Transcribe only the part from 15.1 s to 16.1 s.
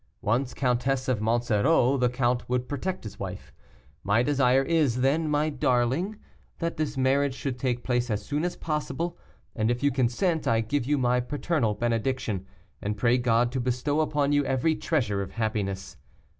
of happiness.